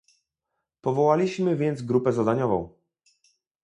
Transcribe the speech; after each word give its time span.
Powołaliśmy 0.81 1.55
więc 1.55 1.81
grupę 1.81 2.13
zadaniową 2.13 2.69